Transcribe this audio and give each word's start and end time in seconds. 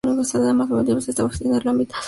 Ambas 0.03 0.33
mandíbulas 0.71 1.09
estaban 1.09 1.29
fusionadas 1.29 1.59
hasta 1.59 1.69
la 1.69 1.73
mitad 1.73 1.75
de 1.75 1.75
toda 1.75 1.75
su 1.75 1.77
longitud. 1.77 1.95